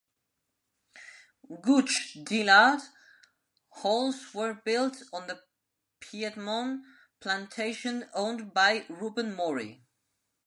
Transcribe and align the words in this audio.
Gooch 1.61 2.17
Dillard 2.23 2.81
halls 3.69 4.33
were 4.33 4.55
built 4.55 5.03
on 5.13 5.27
the 5.27 5.43
Piedmont 5.99 6.83
plantation 7.19 8.09
owned 8.15 8.51
by 8.51 8.87
Reuben 8.89 9.35
Maury. 9.35 9.85